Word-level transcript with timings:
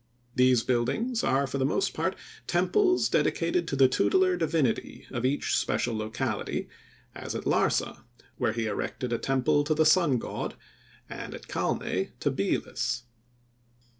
These 0.33 0.63
buildings 0.63 1.23
are, 1.23 1.45
for 1.45 1.59
the 1.59 1.63
most 1.63 1.93
part, 1.93 2.15
temples 2.47 3.07
dedicated 3.07 3.67
to 3.67 3.75
the 3.75 3.87
tutelar 3.87 4.35
divinity 4.35 5.05
of 5.11 5.25
each 5.27 5.55
special 5.55 5.95
locality, 5.95 6.67
as 7.13 7.35
at 7.35 7.43
Larsa, 7.45 8.03
where 8.37 8.53
he 8.53 8.65
erected 8.65 9.13
a 9.13 9.19
temple 9.19 9.63
to 9.63 9.75
the 9.75 9.85
Sun 9.85 10.17
God, 10.17 10.55
and 11.07 11.35
at 11.35 11.47
Calneh 11.47 12.13
to 12.19 12.31
Belus. 12.31 13.03